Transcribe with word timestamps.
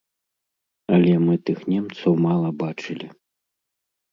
Але 0.95 1.13
мы 1.25 1.33
тых 1.49 1.59
немцаў 1.73 2.11
мала 2.27 2.49
бачылі. 2.63 3.07